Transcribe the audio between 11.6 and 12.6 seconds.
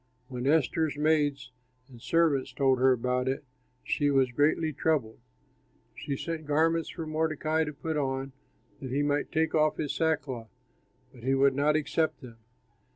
accept them.